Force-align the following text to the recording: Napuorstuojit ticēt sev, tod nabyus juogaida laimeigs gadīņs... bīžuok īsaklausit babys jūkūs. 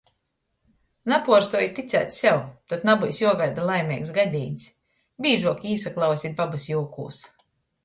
Napuorstuojit 1.11 1.75
ticēt 1.79 2.15
sev, 2.15 2.39
tod 2.73 2.87
nabyus 2.89 3.21
juogaida 3.25 3.67
laimeigs 3.69 4.15
gadīņs... 4.17 4.67
bīžuok 5.29 5.63
īsaklausit 5.77 6.37
babys 6.43 6.69
jūkūs. 6.75 7.25